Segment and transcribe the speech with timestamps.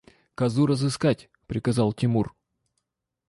[0.35, 2.35] –Козу разыскать!– приказал Тимур.